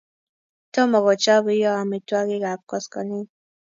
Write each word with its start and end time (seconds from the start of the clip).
Tomo 0.73 0.97
kochob 1.05 1.45
iyoo 1.55 1.77
amaitwogik 1.81 2.43
ab 2.51 2.61
koskoliny 2.69 3.27